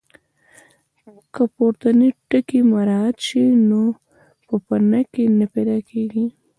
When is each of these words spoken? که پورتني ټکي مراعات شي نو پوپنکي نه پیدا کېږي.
که 1.33 1.43
پورتني 1.55 2.09
ټکي 2.29 2.59
مراعات 2.71 3.17
شي 3.27 3.43
نو 3.69 3.81
پوپنکي 4.47 5.23
نه 5.39 5.45
پیدا 5.53 5.77
کېږي. 5.89 6.25